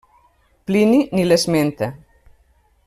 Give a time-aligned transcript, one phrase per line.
[0.71, 1.93] Plini ni l'esmenta.